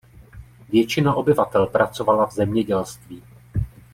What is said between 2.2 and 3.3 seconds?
v zemědělství.